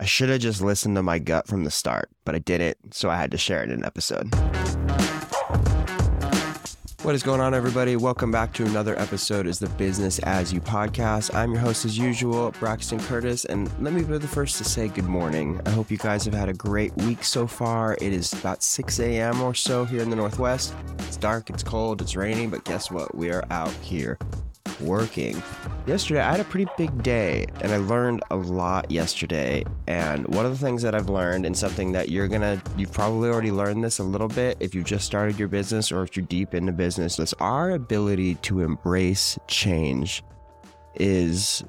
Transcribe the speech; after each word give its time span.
I 0.00 0.06
should 0.06 0.28
have 0.28 0.40
just 0.40 0.60
listened 0.60 0.96
to 0.96 1.04
my 1.04 1.20
gut 1.20 1.46
from 1.46 1.62
the 1.62 1.70
start, 1.70 2.10
but 2.24 2.34
I 2.34 2.40
didn't, 2.40 2.94
so 2.94 3.10
I 3.10 3.16
had 3.16 3.30
to 3.30 3.38
share 3.38 3.62
it 3.62 3.70
in 3.70 3.78
an 3.78 3.84
episode. 3.84 4.28
What 7.04 7.14
is 7.14 7.22
going 7.22 7.40
on, 7.40 7.54
everybody? 7.54 7.94
Welcome 7.94 8.32
back 8.32 8.52
to 8.54 8.64
another 8.64 8.98
episode 8.98 9.46
is 9.46 9.60
the 9.60 9.68
Business 9.68 10.18
As 10.20 10.52
You 10.52 10.60
podcast. 10.60 11.32
I'm 11.32 11.52
your 11.52 11.60
host, 11.60 11.84
as 11.84 11.96
usual, 11.96 12.50
Braxton 12.58 12.98
Curtis, 12.98 13.44
and 13.44 13.70
let 13.80 13.92
me 13.92 14.02
be 14.02 14.18
the 14.18 14.26
first 14.26 14.56
to 14.58 14.64
say 14.64 14.88
good 14.88 15.04
morning. 15.04 15.60
I 15.64 15.70
hope 15.70 15.92
you 15.92 15.98
guys 15.98 16.24
have 16.24 16.34
had 16.34 16.48
a 16.48 16.54
great 16.54 16.92
week 16.96 17.22
so 17.22 17.46
far. 17.46 17.96
It 18.00 18.12
is 18.12 18.32
about 18.32 18.64
6 18.64 18.98
a.m. 18.98 19.42
or 19.42 19.54
so 19.54 19.84
here 19.84 20.02
in 20.02 20.10
the 20.10 20.16
Northwest. 20.16 20.74
It's 21.00 21.16
dark, 21.16 21.50
it's 21.50 21.62
cold, 21.62 22.02
it's 22.02 22.16
raining, 22.16 22.50
but 22.50 22.64
guess 22.64 22.90
what? 22.90 23.14
We 23.14 23.30
are 23.30 23.44
out 23.50 23.70
here 23.74 24.18
working. 24.80 25.42
Yesterday, 25.86 26.20
I 26.20 26.30
had 26.30 26.40
a 26.40 26.44
pretty 26.44 26.70
big 26.76 27.02
day 27.02 27.46
and 27.60 27.72
I 27.72 27.76
learned 27.78 28.22
a 28.30 28.36
lot 28.36 28.90
yesterday. 28.90 29.64
And 29.86 30.26
one 30.28 30.46
of 30.46 30.52
the 30.52 30.58
things 30.58 30.82
that 30.82 30.94
I've 30.94 31.08
learned, 31.08 31.46
and 31.46 31.56
something 31.56 31.92
that 31.92 32.08
you're 32.08 32.28
gonna, 32.28 32.62
you've 32.76 32.92
probably 32.92 33.28
already 33.28 33.50
learned 33.50 33.84
this 33.84 33.98
a 33.98 34.04
little 34.04 34.28
bit 34.28 34.56
if 34.60 34.74
you've 34.74 34.84
just 34.84 35.04
started 35.04 35.38
your 35.38 35.48
business 35.48 35.92
or 35.92 36.02
if 36.02 36.16
you're 36.16 36.26
deep 36.26 36.54
into 36.54 36.72
business, 36.72 37.18
is 37.18 37.34
our 37.40 37.72
ability 37.72 38.36
to 38.36 38.60
embrace 38.60 39.38
change 39.48 40.22
is 40.94 41.64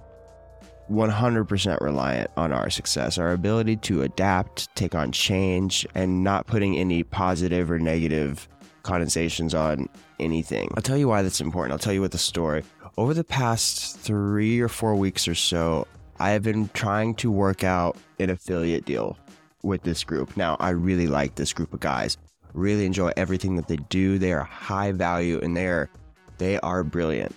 100% 0.89 1.81
reliant 1.81 2.31
on 2.37 2.51
our 2.51 2.69
success. 2.69 3.17
Our 3.17 3.31
ability 3.31 3.77
to 3.77 4.03
adapt, 4.03 4.73
take 4.75 4.95
on 4.95 5.11
change, 5.11 5.85
and 5.95 6.23
not 6.23 6.45
putting 6.47 6.77
any 6.77 7.03
positive 7.03 7.71
or 7.71 7.79
negative 7.79 8.47
condensations 8.83 9.55
on 9.55 9.89
anything. 10.19 10.71
I'll 10.75 10.83
tell 10.83 10.97
you 10.97 11.07
why 11.07 11.23
that's 11.23 11.41
important. 11.41 11.73
I'll 11.73 11.79
tell 11.79 11.93
you 11.93 12.01
what 12.01 12.11
the 12.11 12.17
story 12.17 12.63
over 12.97 13.13
the 13.13 13.23
past 13.23 13.97
three 13.97 14.59
or 14.59 14.69
four 14.69 14.95
weeks 14.95 15.27
or 15.27 15.35
so, 15.35 15.87
I 16.17 16.31
have 16.31 16.43
been 16.43 16.69
trying 16.73 17.15
to 17.15 17.31
work 17.31 17.63
out 17.63 17.97
an 18.19 18.29
affiliate 18.29 18.85
deal 18.85 19.17
with 19.63 19.83
this 19.83 20.03
group. 20.03 20.37
Now, 20.37 20.55
I 20.59 20.69
really 20.69 21.07
like 21.07 21.35
this 21.35 21.51
group 21.51 21.73
of 21.73 21.81
guys. 21.81 22.17
Really 22.53 22.85
enjoy 22.85 23.11
everything 23.17 23.57
that 23.57 23.67
they 23.67 23.75
do. 23.75 24.17
They 24.17 24.31
are 24.31 24.43
high 24.43 24.93
value 24.93 25.39
and 25.41 25.57
they 25.57 25.67
are 25.67 25.89
they 26.37 26.59
are 26.59 26.83
brilliant. 26.83 27.35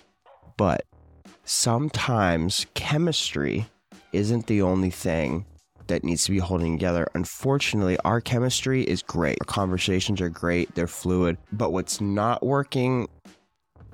But 0.55 0.85
sometimes 1.43 2.65
chemistry 2.73 3.65
isn't 4.13 4.47
the 4.47 4.61
only 4.61 4.89
thing 4.89 5.45
that 5.87 6.03
needs 6.03 6.23
to 6.25 6.31
be 6.31 6.37
holding 6.37 6.77
together. 6.77 7.07
Unfortunately, 7.15 7.97
our 8.05 8.21
chemistry 8.21 8.83
is 8.83 9.01
great. 9.01 9.37
Our 9.41 9.45
conversations 9.45 10.21
are 10.21 10.29
great, 10.29 10.73
they're 10.75 10.87
fluid, 10.87 11.37
but 11.51 11.73
what's 11.73 11.99
not 11.99 12.45
working 12.45 13.07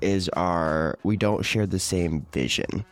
is 0.00 0.28
our 0.30 0.98
we 1.02 1.16
don't 1.16 1.44
share 1.44 1.66
the 1.66 1.78
same 1.78 2.26
vision. 2.32 2.84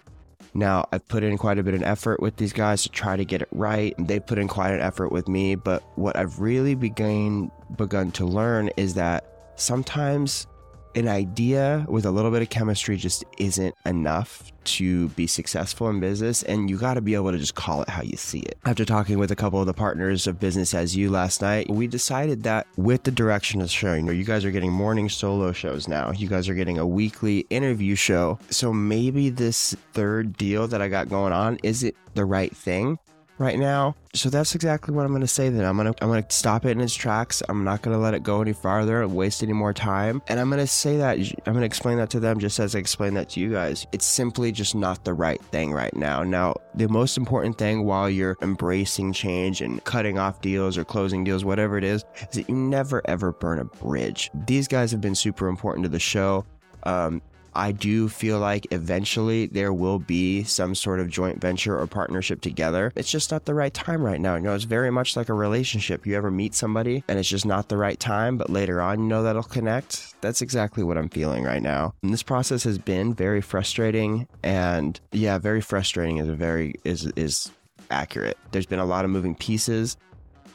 Now, 0.57 0.87
I've 0.93 1.07
put 1.09 1.25
in 1.25 1.37
quite 1.37 1.59
a 1.59 1.65
bit 1.65 1.75
of 1.75 1.83
effort 1.83 2.21
with 2.21 2.37
these 2.37 2.53
guys 2.53 2.85
to 2.85 2.89
try 2.89 3.17
to 3.17 3.25
get 3.25 3.43
it 3.43 3.49
right. 3.51 3.93
They 3.99 4.21
put 4.21 4.39
in 4.39 4.47
quite 4.47 4.73
an 4.73 4.81
effort 4.81 5.11
with 5.11 5.27
me, 5.27 5.57
but 5.57 5.83
what 5.99 6.17
I've 6.17 6.39
really 6.41 6.77
begun 6.77 7.51
begun 7.77 8.13
to 8.13 8.25
learn 8.25 8.71
is 8.77 8.95
that 8.95 9.27
sometimes 9.57 10.47
an 10.95 11.09
idea 11.09 11.85
with 11.89 12.05
a 12.05 12.11
little 12.11 12.31
bit 12.31 12.43
of 12.43 12.51
chemistry 12.51 12.97
just 12.97 13.25
isn't 13.39 13.75
enough 13.85 14.53
to 14.65 15.09
be 15.11 15.27
successful 15.27 15.89
in 15.89 16.01
business 16.01 16.43
and 16.43 16.71
you 16.71 16.79
got 16.79 16.95
to 16.95 17.01
be 17.01 17.15
able 17.15 17.31
to 17.31 17.39
just 17.39 17.55
call 17.55 17.83
it 17.83 17.89
how 17.89 18.03
you 18.03 18.17
see 18.17 18.41
it. 18.41 18.57
After 18.65 18.85
talking 18.85 19.19
with 19.19 19.31
a 19.31 19.37
couple 19.37 19.61
of 19.61 19.67
the 19.67 19.75
partners 19.75 20.27
of 20.27 20.41
Business 20.41 20.75
As 20.75 20.97
You 20.97 21.11
last 21.11 21.43
night, 21.43 21.69
we 21.71 21.87
decided 21.87 22.43
that 22.45 22.67
with 22.77 23.03
the 23.03 23.11
direction 23.11 23.61
of 23.61 23.71
showing, 23.71 24.07
you 24.07 24.25
guys 24.25 24.45
are 24.45 24.51
getting 24.51 24.73
morning 24.73 25.09
solo 25.09 25.53
shows 25.53 25.87
now. 25.87 26.13
You 26.13 26.29
guys 26.29 26.49
are 26.49 26.55
getting 26.55 26.79
a 26.79 26.87
weekly 26.87 27.41
interview 27.51 27.95
show. 27.95 28.39
So 28.51 28.73
maybe 28.73 29.29
this 29.29 29.77
third 29.93 30.37
deal 30.37 30.67
that 30.69 30.81
I 30.81 30.89
got 30.89 31.09
going 31.09 31.33
on 31.33 31.59
is 31.63 31.83
it 31.83 31.97
the 32.15 32.25
right 32.25 32.55
thing? 32.55 32.99
Right 33.39 33.59
now. 33.59 33.95
So 34.15 34.31
that's 34.31 34.55
exactly 34.55 34.95
what 34.95 35.05
I'm 35.05 35.11
going 35.11 35.23
to 35.23 35.27
say 35.27 35.49
then. 35.49 35.65
I'm 35.65 35.77
going 35.77 35.93
to 35.93 36.05
I'm 36.05 36.09
going 36.09 36.23
to 36.23 36.33
stop 36.33 36.65
it 36.65 36.71
in 36.71 36.81
its 36.81 36.95
tracks. 36.95 37.43
I'm 37.49 37.65
not 37.65 37.83
going 37.83 37.97
to 37.97 38.01
let 38.01 38.15
it 38.15 38.23
go 38.23 38.41
any 38.41 38.53
farther, 38.53 39.07
waste 39.09 39.43
any 39.43 39.53
more 39.53 39.73
time. 39.73 40.23
And 40.29 40.39
I'm 40.39 40.49
going 40.49 40.61
to 40.61 40.67
say 40.67 40.97
that 40.99 41.19
I'm 41.19 41.53
going 41.53 41.61
to 41.61 41.67
explain 41.67 41.99
that 41.99 42.11
to 42.11 42.21
them 42.21 42.39
just 42.39 42.61
as 42.61 42.75
I 42.75 42.79
explained 42.79 43.17
that 43.17 43.31
to 43.31 43.41
you 43.41 43.51
guys. 43.51 43.87
It's 43.93 44.05
simply 44.05 44.53
just 44.53 44.75
not 44.75 45.05
the 45.05 45.15
right 45.15 45.43
thing 45.47 45.73
right 45.73 45.95
now. 45.97 46.23
Now, 46.23 46.55
the 46.75 46.89
most 46.89 47.17
important 47.17 47.59
thing 47.59 47.85
while 47.85 48.09
you're 48.09 48.37
embracing 48.43 49.13
change 49.13 49.61
and 49.61 49.83
cutting 49.85 50.19
off 50.19 50.41
deals 50.41 50.79
or 50.79 50.85
closing 50.85 51.25
deals, 51.25 51.45
whatever 51.45 51.77
it 51.77 51.85
is, 51.85 52.05
is 52.17 52.37
that 52.37 52.49
you 52.49 52.55
never 52.55 53.03
ever 53.07 53.33
burn 53.33 53.59
a 53.59 53.65
bridge. 53.65 54.31
These 54.47 54.69
guys 54.69 54.93
have 54.93 55.01
been 55.01 55.15
super 55.15 55.49
important 55.49 55.85
to 55.85 55.89
the 55.89 55.99
show. 55.99 56.45
Um, 56.85 57.23
I 57.55 57.73
do 57.73 58.09
feel 58.09 58.39
like 58.39 58.67
eventually 58.71 59.47
there 59.47 59.73
will 59.73 59.99
be 59.99 60.45
some 60.45 60.75
sort 60.75 61.01
of 61.01 61.09
joint 61.09 61.41
venture 61.41 61.79
or 61.79 61.87
partnership 61.87 62.41
together. 62.41 62.93
It's 62.97 63.11
just 63.11 63.31
not 63.31 63.45
the 63.45 63.55
right 63.55 63.73
time 63.73 64.03
right 64.03 64.21
now. 64.21 64.37
You 64.37 64.43
know, 64.43 64.55
it's 64.55 64.65
very 64.65 64.91
much 64.91 65.17
like 65.17 65.29
a 65.29 65.35
relationship. 65.35 66.07
You 66.07 66.17
ever 66.17 66.31
meet 66.31 66.55
somebody 66.55 67.05
and 67.09 67.19
it's 67.19 67.29
just 67.29 67.47
not 67.47 67.69
the 67.69 67.77
right 67.77 67.99
time, 67.99 68.37
but 68.37 68.51
later 68.51 68.81
on 68.81 69.01
you 69.01 69.07
know 69.07 69.23
that'll 69.23 69.43
connect. 69.43 70.21
That's 70.21 70.43
exactly 70.43 70.83
what 70.83 70.99
I'm 70.99 71.09
feeling 71.09 71.45
right 71.45 71.63
now. 71.63 71.95
And 72.03 72.13
this 72.13 72.23
process 72.23 72.65
has 72.65 72.79
been 72.79 73.15
very 73.15 73.41
frustrating 73.41 74.29
and 74.43 74.99
yeah, 75.13 75.39
very 75.39 75.61
frustrating 75.61 76.19
is 76.19 76.29
a 76.29 76.35
very 76.35 76.75
is 76.85 77.07
is 77.17 77.51
accurate. 77.91 78.39
There's 78.51 78.67
been 78.67 78.79
a 78.79 78.85
lot 78.85 79.05
of 79.05 79.11
moving 79.11 79.35
pieces 79.35 79.97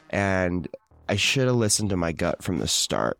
and 0.09 0.67
I 1.07 1.15
should 1.15 1.47
have 1.47 1.55
listened 1.55 1.89
to 1.89 1.97
my 1.97 2.11
gut 2.11 2.43
from 2.43 2.59
the 2.59 2.67
start 2.67 3.17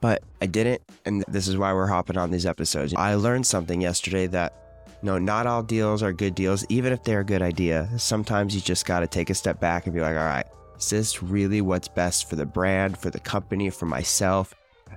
but 0.00 0.22
I 0.40 0.46
didn't. 0.46 0.82
And 1.04 1.24
this 1.28 1.48
is 1.48 1.56
why 1.56 1.72
we're 1.72 1.86
hopping 1.86 2.16
on 2.16 2.30
these 2.30 2.46
episodes. 2.46 2.94
I 2.94 3.14
learned 3.14 3.46
something 3.46 3.80
yesterday 3.80 4.26
that 4.28 4.54
no, 5.02 5.18
not 5.18 5.46
all 5.46 5.62
deals 5.62 6.02
are 6.02 6.12
good 6.12 6.34
deals, 6.34 6.64
even 6.68 6.92
if 6.92 7.02
they're 7.04 7.20
a 7.20 7.24
good 7.24 7.42
idea. 7.42 7.90
Sometimes 7.98 8.54
you 8.54 8.60
just 8.60 8.86
got 8.86 9.00
to 9.00 9.06
take 9.06 9.28
a 9.28 9.34
step 9.34 9.60
back 9.60 9.86
and 9.86 9.94
be 9.94 10.00
like, 10.00 10.16
all 10.16 10.24
right, 10.24 10.46
is 10.78 10.90
this 10.90 11.22
really 11.22 11.60
what's 11.60 11.88
best 11.88 12.28
for 12.28 12.36
the 12.36 12.46
brand, 12.46 12.96
for 12.96 13.10
the 13.10 13.20
company, 13.20 13.68
for 13.68 13.86
myself? 13.86 14.54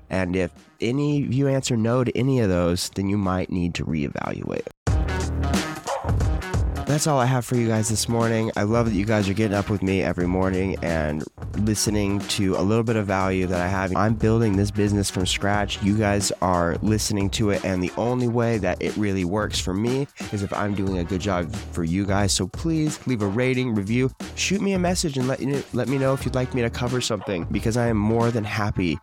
And 0.09 0.35
if 0.35 0.52
any 0.80 1.24
of 1.24 1.34
you 1.34 1.47
answer 1.47 1.75
no 1.75 2.03
to 2.03 2.18
any 2.18 2.40
of 2.40 2.50
those, 2.50 2.90
then 2.96 3.09
you 3.09 3.18
might 3.18 3.50
need 3.50 3.74
to 3.75 3.85
reevaluate 3.85 4.68
that's 6.97 7.06
all 7.06 7.19
I 7.19 7.28
have 7.28 7.46
for 7.46 7.56
you 7.56 7.68
guys 7.68 7.90
this 7.90 8.09
morning. 8.09 8.52
I 8.56 8.63
love 8.63 8.88
that 8.88 8.96
you 8.96 9.06
guys 9.06 9.30
are 9.30 9.34
getting 9.35 9.56
up 9.56 9.69
with 9.69 9.84
me 9.84 10.02
every 10.02 10.25
morning 10.25 10.78
and 10.81 11.24
listening 11.59 12.18
to 12.22 12.56
a 12.56 12.63
little 12.63 12.84
bit 12.84 12.96
of 12.96 13.06
value 13.06 13.46
that 13.46 13.62
I 13.62 13.68
have. 13.68 13.96
I'm 13.96 14.16
building 14.16 14.58
this 14.58 14.72
business 14.72 15.08
from 15.08 15.28
scratch. 15.28 15.80
You 15.84 15.96
guys 15.96 16.31
are 16.41 16.75
listening 16.81 17.30
to 17.30 17.52
it, 17.52 17.63
and 17.63 17.84
the 17.84 17.91
only 17.97 18.28
way 18.28 18.58
that 18.58 18.81
it 18.81 18.97
really 18.97 19.25
works 19.25 19.59
for 19.59 19.75
me 19.75 20.08
is 20.31 20.41
if 20.41 20.52
I'm 20.52 20.74
doing 20.74 20.97
a 20.97 21.03
good 21.03 21.22
job 21.22 21.56
for 21.72 21.84
you 21.84 22.03
guys. 22.03 22.34
So 22.34 22.47
please 22.47 23.06
leave 23.06 23.22
a 23.22 23.28
rating, 23.28 23.75
review, 23.75 24.09
shoot 24.34 24.59
me 24.59 24.74
a 24.74 24.79
message, 24.79 25.19
and 25.19 25.28
let 25.28 25.40
let 25.75 25.88
me 25.90 26.00
know 26.00 26.16
if 26.16 26.25
you'd 26.25 26.34
like 26.34 26.56
me 26.56 26.64
to 26.64 26.69
cover 26.72 27.00
something 27.00 27.44
because 27.52 27.78
I 27.78 27.90
am 27.90 27.97
more 27.97 28.31
than 28.31 28.44
happy 28.44 28.97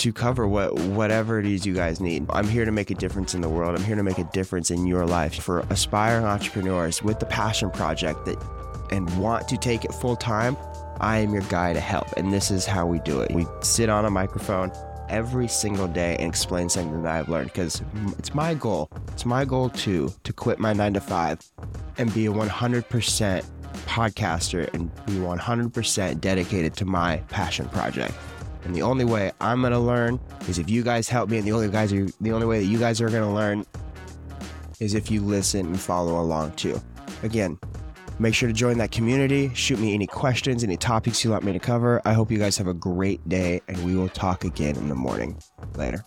to 0.00 0.14
cover 0.14 0.48
what 0.48 0.72
whatever 0.80 1.38
it 1.38 1.44
is 1.44 1.66
you 1.66 1.74
guys 1.74 2.00
need. 2.00 2.24
I'm 2.30 2.48
here 2.48 2.64
to 2.64 2.72
make 2.72 2.90
a 2.90 2.94
difference 2.94 3.34
in 3.34 3.42
the 3.42 3.50
world. 3.50 3.78
I'm 3.78 3.84
here 3.84 3.96
to 3.96 4.02
make 4.02 4.16
a 4.16 4.24
difference 4.32 4.70
in 4.70 4.86
your 4.86 5.06
life 5.06 5.34
for 5.34 5.60
aspiring 5.68 6.24
entrepreneurs 6.24 7.02
with 7.02 7.20
the 7.20 7.26
passion 7.26 7.70
project 7.70 8.24
that 8.24 8.42
and 8.90 9.14
want 9.18 9.46
to 9.48 9.58
take 9.58 9.84
it 9.84 9.92
full 9.92 10.16
time. 10.16 10.56
I 11.00 11.18
am 11.18 11.34
your 11.34 11.42
guy 11.42 11.74
to 11.74 11.80
help, 11.80 12.12
and 12.16 12.32
this 12.32 12.50
is 12.50 12.64
how 12.64 12.86
we 12.86 12.98
do 13.00 13.20
it. 13.20 13.30
We 13.32 13.46
sit 13.60 13.90
on 13.90 14.06
a 14.06 14.10
microphone 14.10 14.72
every 15.10 15.48
single 15.48 15.86
day 15.86 16.16
and 16.18 16.28
explain 16.28 16.70
something 16.70 17.02
that 17.02 17.14
I've 17.14 17.28
learned 17.28 17.52
because 17.52 17.82
it's 18.18 18.34
my 18.34 18.54
goal. 18.54 18.90
It's 19.08 19.26
my 19.26 19.44
goal 19.44 19.68
too 19.68 20.12
to 20.24 20.32
quit 20.32 20.58
my 20.58 20.72
9 20.72 20.94
to 20.94 21.00
5 21.00 21.40
and 21.98 22.14
be 22.14 22.24
a 22.24 22.32
100% 22.32 23.44
podcaster 23.86 24.72
and 24.72 24.94
be 25.04 25.14
100% 25.14 26.20
dedicated 26.20 26.74
to 26.76 26.84
my 26.86 27.18
passion 27.28 27.68
project. 27.68 28.14
And 28.64 28.74
the 28.74 28.82
only 28.82 29.04
way 29.04 29.32
I'm 29.40 29.62
gonna 29.62 29.80
learn 29.80 30.20
is 30.48 30.58
if 30.58 30.68
you 30.68 30.82
guys 30.82 31.08
help 31.08 31.30
me, 31.30 31.38
and 31.38 31.46
the 31.46 31.52
only 31.52 31.68
guys 31.68 31.92
are 31.92 32.06
the 32.20 32.32
only 32.32 32.46
way 32.46 32.60
that 32.60 32.66
you 32.66 32.78
guys 32.78 33.00
are 33.00 33.08
gonna 33.08 33.32
learn 33.32 33.64
is 34.80 34.94
if 34.94 35.10
you 35.10 35.20
listen 35.20 35.66
and 35.66 35.80
follow 35.80 36.20
along 36.20 36.52
too. 36.52 36.80
Again, 37.22 37.58
make 38.18 38.34
sure 38.34 38.48
to 38.48 38.52
join 38.54 38.78
that 38.78 38.90
community. 38.90 39.50
Shoot 39.54 39.78
me 39.78 39.94
any 39.94 40.06
questions, 40.06 40.64
any 40.64 40.76
topics 40.76 41.24
you 41.24 41.30
want 41.30 41.44
me 41.44 41.52
to 41.52 41.58
cover. 41.58 42.00
I 42.04 42.12
hope 42.12 42.30
you 42.30 42.38
guys 42.38 42.56
have 42.58 42.66
a 42.66 42.74
great 42.74 43.26
day, 43.28 43.60
and 43.68 43.82
we 43.84 43.94
will 43.94 44.08
talk 44.08 44.44
again 44.44 44.76
in 44.76 44.88
the 44.88 44.94
morning. 44.94 45.38
Later. 45.76 46.04